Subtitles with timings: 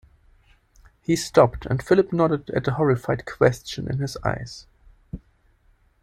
[1.03, 4.65] He stopped, and Philip nodded at the horrified question in his eyes.